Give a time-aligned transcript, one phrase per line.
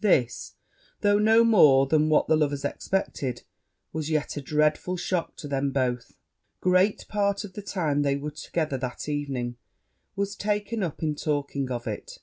[0.00, 0.54] This,
[1.00, 3.42] though no more than what the lovers expected,
[3.92, 6.16] was yet a dreadful shock to them both:
[6.60, 9.56] great part of the time they were together that evening
[10.14, 12.18] was taken up in talking of it.